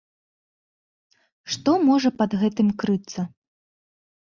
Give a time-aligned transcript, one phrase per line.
[1.57, 3.21] Што можа пад гэтым крыцца?